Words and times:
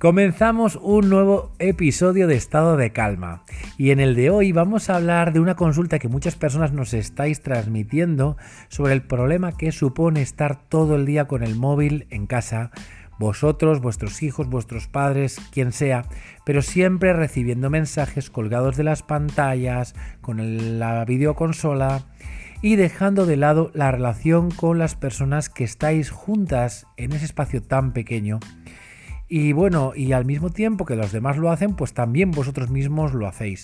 Comenzamos 0.00 0.78
un 0.80 1.10
nuevo 1.10 1.52
episodio 1.58 2.26
de 2.26 2.34
Estado 2.34 2.78
de 2.78 2.90
Calma. 2.90 3.44
Y 3.76 3.90
en 3.90 4.00
el 4.00 4.14
de 4.14 4.30
hoy 4.30 4.50
vamos 4.50 4.88
a 4.88 4.96
hablar 4.96 5.34
de 5.34 5.40
una 5.40 5.56
consulta 5.56 5.98
que 5.98 6.08
muchas 6.08 6.36
personas 6.36 6.72
nos 6.72 6.94
estáis 6.94 7.42
transmitiendo 7.42 8.38
sobre 8.68 8.94
el 8.94 9.02
problema 9.02 9.58
que 9.58 9.72
supone 9.72 10.22
estar 10.22 10.66
todo 10.70 10.96
el 10.96 11.04
día 11.04 11.28
con 11.28 11.42
el 11.42 11.54
móvil 11.54 12.06
en 12.08 12.26
casa, 12.26 12.70
vosotros, 13.18 13.82
vuestros 13.82 14.22
hijos, 14.22 14.48
vuestros 14.48 14.88
padres, 14.88 15.38
quien 15.52 15.70
sea, 15.70 16.06
pero 16.46 16.62
siempre 16.62 17.12
recibiendo 17.12 17.68
mensajes 17.68 18.30
colgados 18.30 18.78
de 18.78 18.84
las 18.84 19.02
pantallas, 19.02 19.94
con 20.22 20.78
la 20.78 21.04
videoconsola 21.04 22.06
y 22.62 22.76
dejando 22.76 23.26
de 23.26 23.36
lado 23.36 23.70
la 23.74 23.90
relación 23.90 24.50
con 24.50 24.78
las 24.78 24.94
personas 24.94 25.50
que 25.50 25.64
estáis 25.64 26.08
juntas 26.08 26.86
en 26.96 27.12
ese 27.12 27.26
espacio 27.26 27.62
tan 27.62 27.92
pequeño 27.92 28.40
y 29.30 29.52
bueno, 29.52 29.92
y 29.94 30.12
al 30.12 30.24
mismo 30.24 30.50
tiempo 30.50 30.84
que 30.84 30.96
los 30.96 31.12
demás 31.12 31.38
lo 31.38 31.52
hacen, 31.52 31.76
pues 31.76 31.94
también 31.94 32.32
vosotros 32.32 32.68
mismos 32.68 33.14
lo 33.14 33.28
hacéis. 33.28 33.62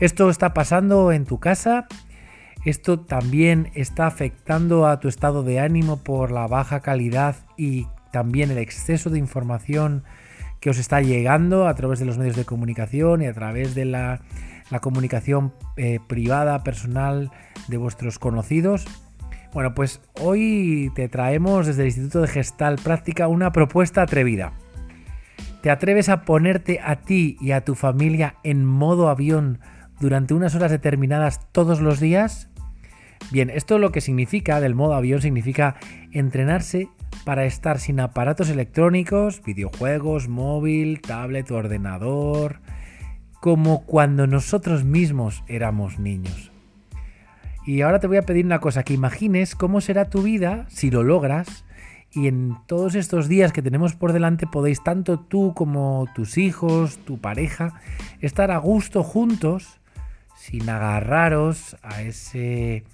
Esto 0.00 0.30
está 0.30 0.54
pasando 0.54 1.12
en 1.12 1.26
tu 1.26 1.38
casa, 1.38 1.86
esto 2.64 3.00
también 3.00 3.70
está 3.74 4.06
afectando 4.06 4.86
a 4.86 4.98
tu 4.98 5.08
estado 5.08 5.42
de 5.42 5.60
ánimo 5.60 5.98
por 5.98 6.32
la 6.32 6.46
baja 6.46 6.80
calidad 6.80 7.36
y 7.58 7.86
también 8.10 8.50
el 8.50 8.56
exceso 8.56 9.10
de 9.10 9.18
información 9.18 10.02
que 10.60 10.70
os 10.70 10.78
está 10.78 11.02
llegando 11.02 11.68
a 11.68 11.74
través 11.74 11.98
de 11.98 12.06
los 12.06 12.16
medios 12.16 12.36
de 12.36 12.46
comunicación 12.46 13.20
y 13.20 13.26
a 13.26 13.34
través 13.34 13.74
de 13.74 13.84
la, 13.84 14.22
comunicación 14.80 15.52
eh, 15.76 16.00
privada, 16.06 16.64
personal 16.64 17.30
de 17.68 17.76
vuestros 17.76 18.18
conocidos. 18.18 18.86
Bueno, 19.52 19.74
pues 19.74 20.00
hoy 20.22 20.90
te 20.94 21.10
traemos 21.10 21.66
desde 21.66 21.82
el 21.82 21.88
Instituto 21.88 22.22
de 22.22 22.28
Gestal 22.28 22.76
Práctica 22.82 23.28
una 23.28 23.52
propuesta 23.52 24.00
atrevida. 24.00 24.54
¿Te 25.66 25.72
atreves 25.72 26.08
a 26.08 26.22
ponerte 26.22 26.78
a 26.80 27.00
ti 27.00 27.36
y 27.40 27.50
a 27.50 27.64
tu 27.64 27.74
familia 27.74 28.36
en 28.44 28.64
modo 28.64 29.08
avión 29.08 29.58
durante 29.98 30.32
unas 30.32 30.54
horas 30.54 30.70
determinadas 30.70 31.40
todos 31.50 31.80
los 31.80 31.98
días? 31.98 32.48
Bien, 33.32 33.50
esto 33.50 33.80
lo 33.80 33.90
que 33.90 34.00
significa 34.00 34.60
del 34.60 34.76
modo 34.76 34.94
avión 34.94 35.20
significa 35.22 35.74
entrenarse 36.12 36.88
para 37.24 37.46
estar 37.46 37.80
sin 37.80 37.98
aparatos 37.98 38.48
electrónicos, 38.48 39.42
videojuegos, 39.42 40.28
móvil, 40.28 41.00
tablet, 41.00 41.50
ordenador, 41.50 42.60
como 43.40 43.84
cuando 43.86 44.28
nosotros 44.28 44.84
mismos 44.84 45.42
éramos 45.48 45.98
niños. 45.98 46.52
Y 47.66 47.80
ahora 47.80 47.98
te 47.98 48.06
voy 48.06 48.18
a 48.18 48.22
pedir 48.22 48.44
una 48.44 48.60
cosa, 48.60 48.84
que 48.84 48.94
imagines 48.94 49.56
cómo 49.56 49.80
será 49.80 50.10
tu 50.10 50.22
vida 50.22 50.66
si 50.68 50.92
lo 50.92 51.02
logras 51.02 51.65
y 52.16 52.28
en 52.28 52.56
todos 52.66 52.94
estos 52.94 53.28
días 53.28 53.52
que 53.52 53.62
tenemos 53.62 53.94
por 53.94 54.14
delante 54.14 54.46
podéis 54.46 54.82
tanto 54.82 55.20
tú 55.20 55.52
como 55.54 56.06
tus 56.14 56.38
hijos, 56.38 56.96
tu 57.04 57.18
pareja, 57.18 57.74
estar 58.20 58.50
a 58.50 58.56
gusto 58.56 59.02
juntos 59.02 59.80
sin 60.34 60.68
agarraros 60.68 61.76
a 61.82 62.02
ese 62.02 62.84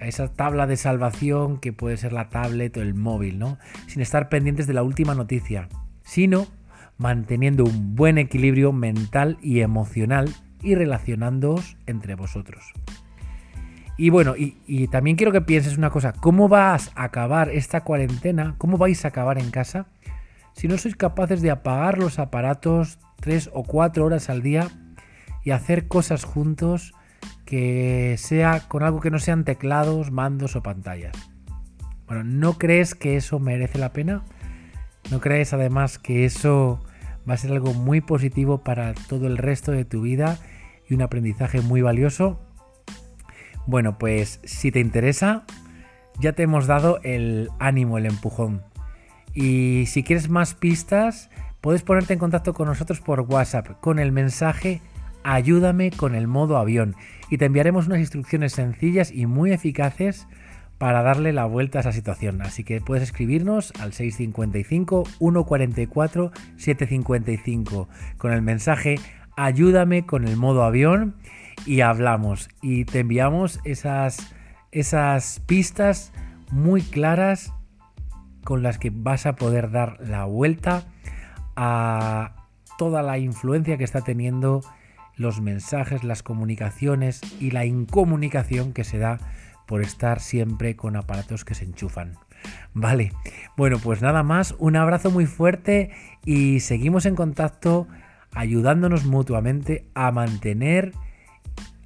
a 0.00 0.06
esa 0.06 0.32
tabla 0.32 0.66
de 0.66 0.76
salvación 0.76 1.58
que 1.58 1.72
puede 1.72 1.96
ser 1.96 2.12
la 2.12 2.28
tablet 2.28 2.76
o 2.76 2.82
el 2.82 2.94
móvil, 2.94 3.38
¿no? 3.38 3.58
Sin 3.88 4.00
estar 4.00 4.28
pendientes 4.28 4.66
de 4.66 4.74
la 4.74 4.82
última 4.82 5.14
noticia, 5.14 5.68
sino 6.02 6.46
manteniendo 6.98 7.64
un 7.64 7.96
buen 7.96 8.16
equilibrio 8.16 8.72
mental 8.72 9.38
y 9.42 9.60
emocional 9.60 10.32
y 10.62 10.74
relacionándoos 10.74 11.76
entre 11.86 12.14
vosotros. 12.14 12.72
Y 14.00 14.10
bueno, 14.10 14.34
y, 14.36 14.86
también 14.86 15.16
quiero 15.16 15.32
que 15.32 15.40
pienses 15.40 15.76
una 15.76 15.90
cosa, 15.90 16.12
¿cómo 16.12 16.48
vas 16.48 16.92
a 16.94 17.02
acabar 17.02 17.50
esta 17.50 17.82
cuarentena? 17.82 18.54
¿Cómo 18.56 18.78
vais 18.78 19.04
a 19.04 19.08
acabar 19.08 19.38
en 19.38 19.50
casa? 19.50 19.86
Si 20.52 20.68
no 20.68 20.78
sois 20.78 20.94
capaces 20.94 21.42
de 21.42 21.50
apagar 21.50 21.98
los 21.98 22.20
aparatos 22.20 23.00
tres 23.20 23.50
o 23.52 23.64
cuatro 23.64 24.04
horas 24.04 24.30
al 24.30 24.40
día 24.40 24.68
y 25.42 25.50
hacer 25.50 25.88
cosas 25.88 26.22
juntos 26.22 26.94
que 27.44 28.14
sea 28.18 28.68
con 28.68 28.84
algo 28.84 29.00
que 29.00 29.10
no 29.10 29.18
sean 29.18 29.44
teclados, 29.44 30.12
mandos 30.12 30.54
o 30.54 30.62
pantallas. 30.62 31.16
Bueno, 32.06 32.22
¿no 32.22 32.52
crees 32.56 32.94
que 32.94 33.16
eso 33.16 33.40
merece 33.40 33.78
la 33.78 33.92
pena? 33.92 34.22
¿No 35.10 35.18
crees 35.18 35.52
además 35.52 35.98
que 35.98 36.24
eso 36.24 36.84
va 37.28 37.34
a 37.34 37.36
ser 37.36 37.50
algo 37.50 37.74
muy 37.74 38.00
positivo 38.00 38.62
para 38.62 38.94
todo 38.94 39.26
el 39.26 39.38
resto 39.38 39.72
de 39.72 39.84
tu 39.84 40.02
vida 40.02 40.38
y 40.88 40.94
un 40.94 41.02
aprendizaje 41.02 41.62
muy 41.62 41.82
valioso? 41.82 42.47
Bueno, 43.68 43.98
pues 43.98 44.40
si 44.44 44.72
te 44.72 44.80
interesa, 44.80 45.44
ya 46.18 46.32
te 46.32 46.42
hemos 46.42 46.66
dado 46.66 47.00
el 47.02 47.50
ánimo, 47.58 47.98
el 47.98 48.06
empujón. 48.06 48.62
Y 49.34 49.84
si 49.88 50.02
quieres 50.02 50.30
más 50.30 50.54
pistas, 50.54 51.28
puedes 51.60 51.82
ponerte 51.82 52.14
en 52.14 52.18
contacto 52.18 52.54
con 52.54 52.66
nosotros 52.66 53.02
por 53.02 53.20
WhatsApp 53.20 53.78
con 53.80 53.98
el 53.98 54.10
mensaje 54.10 54.80
ayúdame 55.22 55.90
con 55.90 56.14
el 56.14 56.28
modo 56.28 56.56
avión 56.56 56.96
y 57.28 57.36
te 57.36 57.44
enviaremos 57.44 57.88
unas 57.88 57.98
instrucciones 57.98 58.54
sencillas 58.54 59.12
y 59.12 59.26
muy 59.26 59.52
eficaces 59.52 60.26
para 60.78 61.02
darle 61.02 61.34
la 61.34 61.44
vuelta 61.44 61.78
a 61.78 61.80
esa 61.82 61.92
situación. 61.92 62.40
Así 62.40 62.64
que 62.64 62.80
puedes 62.80 63.02
escribirnos 63.02 63.74
al 63.80 63.92
655 63.92 65.04
144 65.18 66.32
755 66.56 67.88
con 68.16 68.32
el 68.32 68.40
mensaje 68.40 68.96
ayúdame 69.38 70.04
con 70.04 70.26
el 70.26 70.36
modo 70.36 70.64
avión 70.64 71.14
y 71.64 71.80
hablamos. 71.80 72.48
Y 72.60 72.84
te 72.84 73.00
enviamos 73.00 73.60
esas, 73.64 74.34
esas 74.72 75.40
pistas 75.46 76.12
muy 76.50 76.82
claras 76.82 77.52
con 78.42 78.64
las 78.64 78.78
que 78.78 78.90
vas 78.92 79.26
a 79.26 79.36
poder 79.36 79.70
dar 79.70 79.98
la 80.00 80.24
vuelta 80.24 80.88
a 81.54 82.34
toda 82.78 83.02
la 83.02 83.18
influencia 83.18 83.78
que 83.78 83.84
está 83.84 84.00
teniendo 84.00 84.60
los 85.14 85.40
mensajes, 85.40 86.02
las 86.02 86.22
comunicaciones 86.24 87.20
y 87.40 87.52
la 87.52 87.64
incomunicación 87.64 88.72
que 88.72 88.82
se 88.82 88.98
da 88.98 89.18
por 89.66 89.82
estar 89.82 90.18
siempre 90.18 90.74
con 90.74 90.96
aparatos 90.96 91.44
que 91.44 91.54
se 91.54 91.64
enchufan. 91.64 92.16
Vale, 92.74 93.12
bueno, 93.56 93.78
pues 93.78 94.02
nada 94.02 94.22
más, 94.22 94.54
un 94.58 94.76
abrazo 94.76 95.10
muy 95.10 95.26
fuerte 95.26 95.90
y 96.24 96.60
seguimos 96.60 97.06
en 97.06 97.14
contacto 97.14 97.86
ayudándonos 98.32 99.04
mutuamente 99.04 99.88
a 99.94 100.10
mantener 100.12 100.92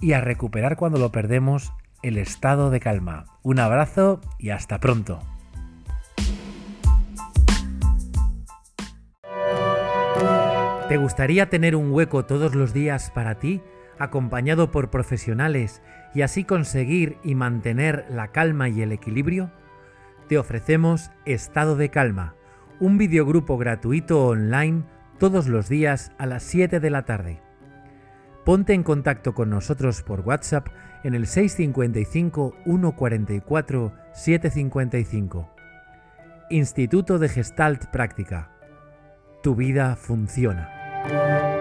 y 0.00 0.12
a 0.12 0.20
recuperar 0.20 0.76
cuando 0.76 0.98
lo 0.98 1.10
perdemos 1.12 1.72
el 2.02 2.18
estado 2.18 2.70
de 2.70 2.80
calma. 2.80 3.24
Un 3.42 3.58
abrazo 3.58 4.20
y 4.38 4.50
hasta 4.50 4.78
pronto. 4.78 5.20
¿Te 10.88 10.98
gustaría 10.98 11.50
tener 11.50 11.74
un 11.74 11.90
hueco 11.90 12.26
todos 12.26 12.54
los 12.54 12.72
días 12.72 13.10
para 13.10 13.40
ti, 13.40 13.60
acompañado 13.98 14.70
por 14.70 14.88
profesionales 14.88 15.82
y 16.14 16.22
así 16.22 16.44
conseguir 16.44 17.16
y 17.24 17.34
mantener 17.34 18.06
la 18.08 18.28
calma 18.28 18.68
y 18.68 18.82
el 18.82 18.92
equilibrio? 18.92 19.50
Te 20.28 20.38
ofrecemos 20.38 21.10
Estado 21.24 21.74
de 21.74 21.88
Calma, 21.88 22.34
un 22.78 22.98
videogrupo 22.98 23.58
gratuito 23.58 24.26
online 24.26 24.84
todos 25.18 25.46
los 25.46 25.68
días 25.68 26.12
a 26.18 26.26
las 26.26 26.42
7 26.42 26.80
de 26.80 26.90
la 26.90 27.04
tarde. 27.04 27.40
Ponte 28.44 28.74
en 28.74 28.82
contacto 28.82 29.34
con 29.34 29.50
nosotros 29.50 30.02
por 30.02 30.20
WhatsApp 30.20 30.68
en 31.02 31.14
el 31.14 31.26
655 31.26 32.54
144 32.64 33.92
755. 34.12 35.50
Instituto 36.50 37.18
de 37.18 37.28
Gestalt 37.28 37.86
Práctica. 37.86 38.50
Tu 39.42 39.54
vida 39.54 39.96
funciona. 39.96 41.55